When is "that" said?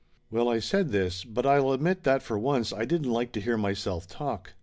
2.05-2.23